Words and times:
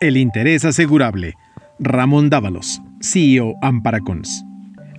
El 0.00 0.16
interés 0.16 0.64
asegurable. 0.64 1.34
Ramón 1.80 2.30
Dávalos, 2.30 2.80
CEO 3.00 3.56
Amparacons. 3.62 4.44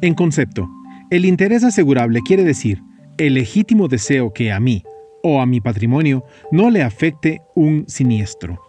En 0.01 0.13
concepto, 0.13 0.69
el 1.09 1.23
interés 1.23 1.63
asegurable 1.63 2.19
quiere 2.19 2.43
decir 2.43 2.83
el 3.17 3.35
legítimo 3.35 3.87
deseo 3.87 4.33
que 4.33 4.51
a 4.51 4.59
mí 4.59 4.83
o 5.23 5.39
a 5.39 5.45
mi 5.45 5.61
patrimonio 5.61 6.25
no 6.51 6.69
le 6.69 6.83
afecte 6.83 7.41
un 7.55 7.85
siniestro. 7.87 8.59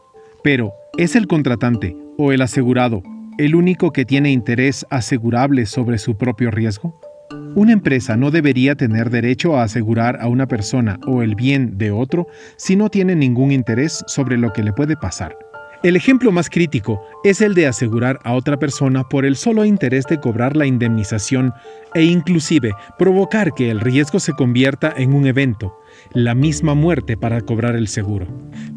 Pero, 0.45 0.73
¿es 0.99 1.17
el 1.17 1.27
contratante 1.27 1.97
o 2.17 2.31
el 2.31 2.43
asegurado 2.43 3.03
el 3.37 3.57
único 3.57 3.93
que 3.93 4.05
tiene 4.05 4.31
interés 4.31 4.87
asegurable 4.89 5.67
sobre 5.67 5.99
su 5.99 6.17
propio 6.17 6.53
riesgo? 6.53 7.01
Una 7.57 7.73
empresa 7.73 8.17
no 8.17 8.31
debería 8.31 8.77
tener 8.77 9.11
derecho 9.11 9.57
a 9.57 9.65
asegurar 9.65 10.21
a 10.21 10.29
una 10.29 10.47
persona 10.47 11.01
o 11.09 11.23
el 11.23 11.35
bien 11.35 11.77
de 11.77 11.91
otro 11.91 12.29
si 12.57 12.77
no 12.77 12.89
tiene 12.89 13.17
ningún 13.17 13.51
interés 13.51 14.05
sobre 14.07 14.39
lo 14.39 14.53
que 14.53 14.63
le 14.63 14.73
puede 14.73 14.97
pasar. 14.97 15.37
El 15.83 15.97
ejemplo 15.97 16.31
más 16.31 16.51
crítico 16.51 17.01
es 17.25 17.41
el 17.41 17.55
de 17.55 17.67
asegurar 17.67 18.21
a 18.23 18.35
otra 18.35 18.59
persona 18.59 19.09
por 19.09 19.25
el 19.25 19.35
solo 19.35 19.65
interés 19.65 20.05
de 20.05 20.21
cobrar 20.21 20.55
la 20.55 20.67
indemnización 20.67 21.55
e 21.95 22.03
inclusive 22.03 22.73
provocar 22.99 23.55
que 23.55 23.71
el 23.71 23.81
riesgo 23.81 24.21
se 24.21 24.35
convierta 24.35 24.93
en 24.95 25.15
un 25.15 25.27
evento, 25.27 25.81
la 26.13 26.35
misma 26.35 26.75
muerte 26.75 27.17
para 27.17 27.41
cobrar 27.41 27.77
el 27.77 27.89
seguro. 27.89 28.27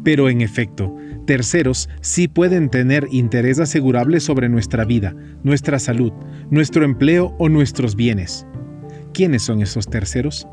Pero 0.02 0.30
en 0.30 0.40
efecto, 0.40 0.96
terceros 1.26 1.90
sí 2.00 2.26
pueden 2.26 2.70
tener 2.70 3.06
interés 3.10 3.60
asegurable 3.60 4.18
sobre 4.18 4.48
nuestra 4.48 4.86
vida, 4.86 5.14
nuestra 5.42 5.78
salud, 5.78 6.12
nuestro 6.48 6.86
empleo 6.86 7.36
o 7.38 7.50
nuestros 7.50 7.96
bienes. 7.96 8.46
¿Quiénes 9.12 9.42
son 9.42 9.60
esos 9.60 9.88
terceros? 9.88 10.48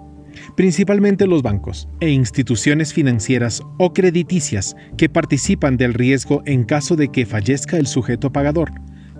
Principalmente 0.55 1.27
los 1.27 1.41
bancos 1.41 1.87
e 1.99 2.09
instituciones 2.09 2.93
financieras 2.93 3.61
o 3.77 3.93
crediticias 3.93 4.75
que 4.97 5.09
participan 5.09 5.77
del 5.77 5.93
riesgo 5.93 6.41
en 6.45 6.63
caso 6.63 6.95
de 6.95 7.09
que 7.09 7.25
fallezca 7.25 7.77
el 7.77 7.87
sujeto 7.87 8.31
pagador, 8.31 8.71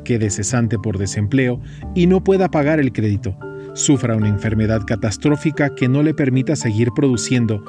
quede 0.04 0.30
cesante 0.30 0.78
por 0.78 0.98
desempleo 0.98 1.62
y 1.96 2.08
no 2.08 2.24
pueda 2.24 2.50
pagar 2.50 2.80
el 2.80 2.92
crédito, 2.92 3.38
sufra 3.74 4.16
una 4.16 4.30
enfermedad 4.30 4.82
catastrófica 4.86 5.74
que 5.76 5.88
no 5.88 6.04
le 6.04 6.14
permita 6.14 6.56
seguir 6.56 6.90
produciendo 6.96 7.64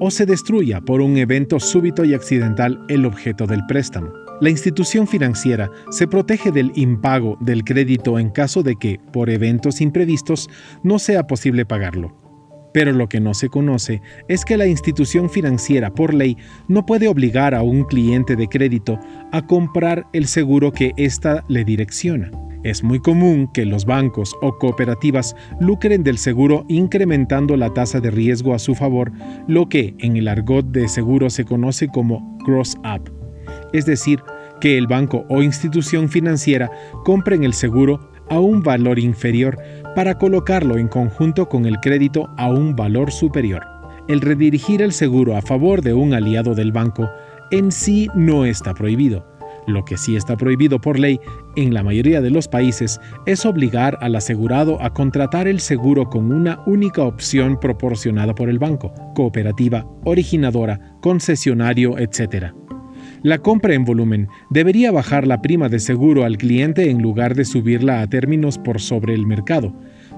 o 0.00 0.10
se 0.10 0.26
destruya 0.26 0.80
por 0.80 1.00
un 1.00 1.16
evento 1.16 1.60
súbito 1.60 2.04
y 2.04 2.14
accidental 2.14 2.84
el 2.88 3.06
objeto 3.06 3.46
del 3.46 3.64
préstamo. 3.66 4.12
La 4.40 4.50
institución 4.50 5.06
financiera 5.06 5.70
se 5.90 6.08
protege 6.08 6.50
del 6.50 6.72
impago 6.74 7.38
del 7.40 7.62
crédito 7.62 8.18
en 8.18 8.30
caso 8.30 8.64
de 8.64 8.74
que, 8.76 8.98
por 9.12 9.30
eventos 9.30 9.80
imprevistos, 9.80 10.50
no 10.82 10.98
sea 10.98 11.26
posible 11.28 11.64
pagarlo. 11.64 12.23
Pero 12.74 12.92
lo 12.92 13.08
que 13.08 13.20
no 13.20 13.32
se 13.32 13.48
conoce 13.48 14.02
es 14.28 14.44
que 14.44 14.58
la 14.58 14.66
institución 14.66 15.30
financiera, 15.30 15.94
por 15.94 16.12
ley, 16.12 16.36
no 16.68 16.84
puede 16.84 17.08
obligar 17.08 17.54
a 17.54 17.62
un 17.62 17.84
cliente 17.84 18.36
de 18.36 18.48
crédito 18.48 18.98
a 19.32 19.46
comprar 19.46 20.06
el 20.12 20.26
seguro 20.26 20.72
que 20.72 20.92
ésta 20.98 21.44
le 21.48 21.64
direcciona. 21.64 22.30
Es 22.62 22.82
muy 22.82 22.98
común 22.98 23.48
que 23.52 23.64
los 23.64 23.86
bancos 23.86 24.34
o 24.42 24.58
cooperativas 24.58 25.36
lucren 25.60 26.02
del 26.02 26.18
seguro 26.18 26.66
incrementando 26.68 27.56
la 27.56 27.72
tasa 27.72 28.00
de 28.00 28.10
riesgo 28.10 28.54
a 28.54 28.58
su 28.58 28.74
favor, 28.74 29.12
lo 29.48 29.68
que 29.68 29.94
en 30.00 30.16
el 30.16 30.28
argot 30.28 30.66
de 30.66 30.88
seguro 30.88 31.30
se 31.30 31.44
conoce 31.44 31.88
como 31.88 32.36
cross-up 32.44 33.10
es 33.74 33.86
decir, 33.86 34.22
que 34.60 34.78
el 34.78 34.86
banco 34.86 35.26
o 35.28 35.42
institución 35.42 36.08
financiera 36.08 36.70
compren 37.04 37.44
el 37.44 37.52
seguro 37.52 38.08
a 38.30 38.38
un 38.38 38.62
valor 38.62 38.98
inferior 38.98 39.58
para 39.94 40.18
colocarlo 40.18 40.78
en 40.78 40.88
conjunto 40.88 41.48
con 41.48 41.66
el 41.66 41.78
crédito 41.80 42.30
a 42.36 42.48
un 42.48 42.74
valor 42.74 43.12
superior. 43.12 43.64
El 44.08 44.20
redirigir 44.20 44.82
el 44.82 44.92
seguro 44.92 45.36
a 45.36 45.42
favor 45.42 45.82
de 45.82 45.94
un 45.94 46.12
aliado 46.12 46.54
del 46.54 46.72
banco 46.72 47.10
en 47.50 47.72
sí 47.72 48.08
no 48.14 48.44
está 48.44 48.74
prohibido. 48.74 49.26
Lo 49.66 49.84
que 49.84 49.96
sí 49.96 50.14
está 50.14 50.36
prohibido 50.36 50.78
por 50.80 50.98
ley 50.98 51.18
en 51.56 51.72
la 51.72 51.82
mayoría 51.82 52.20
de 52.20 52.30
los 52.30 52.48
países 52.48 53.00
es 53.24 53.46
obligar 53.46 53.96
al 54.02 54.14
asegurado 54.14 54.80
a 54.82 54.92
contratar 54.92 55.48
el 55.48 55.60
seguro 55.60 56.10
con 56.10 56.32
una 56.32 56.60
única 56.66 57.02
opción 57.02 57.58
proporcionada 57.58 58.34
por 58.34 58.50
el 58.50 58.58
banco, 58.58 58.92
cooperativa, 59.14 59.86
originadora, 60.04 60.98
concesionario, 61.00 61.98
etc. 61.98 62.52
La 63.24 63.38
compra 63.38 63.72
en 63.72 63.86
volumen 63.86 64.28
debería 64.50 64.92
bajar 64.92 65.26
la 65.26 65.40
prima 65.40 65.70
de 65.70 65.78
seguro 65.78 66.24
al 66.24 66.36
cliente 66.36 66.90
en 66.90 67.00
lugar 67.00 67.34
de 67.34 67.46
subirla 67.46 68.02
a 68.02 68.06
términos 68.06 68.58
por 68.58 68.82
sobre 68.82 69.14
el 69.14 69.26
mercado. 69.26 69.72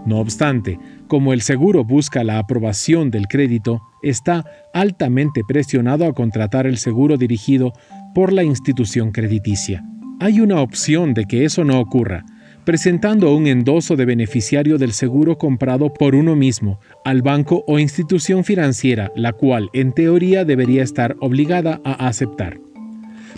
No 0.05 0.19
obstante, 0.19 0.81
como 1.06 1.33
el 1.33 1.41
seguro 1.41 1.84
busca 1.84 2.25
la 2.25 2.41
aprobación 2.41 3.12
del 3.12 3.28
crédito, 3.28 3.81
está 4.03 4.45
altamente 4.75 5.43
presionado 5.47 6.05
a 6.05 6.15
contratar 6.15 6.66
el 6.66 6.78
seguro 6.78 7.16
dirigido 7.16 7.72
por 8.12 8.33
la 8.33 8.43
institución 8.43 9.12
crediticia. 9.12 9.84
Hay 10.19 10.41
una 10.41 10.61
opción 10.61 11.15
de 11.15 11.27
que 11.27 11.45
eso 11.45 11.62
no 11.62 11.78
ocurra, 11.78 12.25
presentando 12.65 13.33
un 13.37 13.47
endoso 13.47 13.95
de 13.95 14.05
beneficiario 14.05 14.78
del 14.78 14.91
seguro 14.91 15.39
comprado 15.39 15.95
por 15.95 16.16
uno 16.16 16.34
mismo 16.34 16.81
al 17.05 17.22
banco 17.22 17.62
o 17.69 17.78
institución 17.78 18.43
financiera, 18.43 19.12
la 19.15 19.33
cual 19.33 19.71
en 19.75 19.93
teoría 19.93 20.45
debería 20.45 20.83
estar 20.83 21.15
obligada 21.21 21.81
a 21.84 22.09
aceptar. 22.09 22.66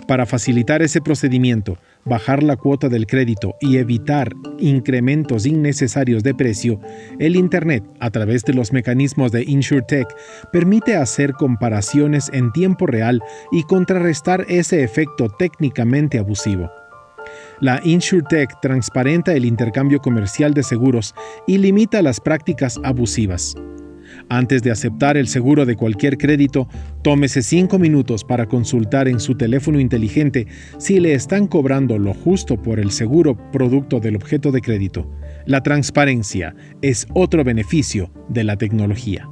Para 0.09 0.25
facilitar 0.25 0.81
ese 0.81 1.01
procedimiento, 1.01 1.77
bajar 2.03 2.41
la 2.41 2.55
cuota 2.55 2.89
del 2.89 3.05
crédito 3.05 3.53
y 3.61 3.77
evitar 3.77 4.33
incrementos 4.57 5.45
innecesarios 5.45 6.23
de 6.23 6.33
precio, 6.33 6.79
el 7.19 7.35
Internet, 7.35 7.83
a 7.99 8.09
través 8.09 8.43
de 8.43 8.55
los 8.55 8.73
mecanismos 8.73 9.31
de 9.31 9.43
InsurTech, 9.43 10.07
permite 10.51 10.95
hacer 10.95 11.33
comparaciones 11.33 12.31
en 12.33 12.51
tiempo 12.51 12.87
real 12.87 13.21
y 13.51 13.61
contrarrestar 13.61 14.47
ese 14.49 14.83
efecto 14.83 15.29
técnicamente 15.29 16.17
abusivo. 16.17 16.71
La 17.59 17.79
InsurTech 17.83 18.49
transparenta 18.63 19.35
el 19.35 19.45
intercambio 19.45 19.99
comercial 19.99 20.55
de 20.55 20.63
seguros 20.63 21.13
y 21.45 21.59
limita 21.59 22.01
las 22.01 22.19
prácticas 22.19 22.79
abusivas. 22.83 23.55
Antes 24.29 24.61
de 24.61 24.69
aceptar 24.69 25.17
el 25.17 25.27
seguro 25.27 25.65
de 25.65 25.75
cualquier 25.75 26.17
crédito, 26.17 26.67
tómese 27.01 27.41
cinco 27.41 27.79
minutos 27.79 28.23
para 28.23 28.45
consultar 28.45 29.07
en 29.07 29.19
su 29.19 29.35
teléfono 29.35 29.79
inteligente 29.79 30.45
si 30.77 30.99
le 30.99 31.13
están 31.13 31.47
cobrando 31.47 31.97
lo 31.97 32.13
justo 32.13 32.61
por 32.61 32.79
el 32.79 32.91
seguro 32.91 33.35
producto 33.51 33.99
del 33.99 34.15
objeto 34.15 34.51
de 34.51 34.61
crédito. 34.61 35.09
La 35.45 35.63
transparencia 35.63 36.55
es 36.81 37.07
otro 37.13 37.43
beneficio 37.43 38.11
de 38.29 38.43
la 38.43 38.55
tecnología. 38.55 39.27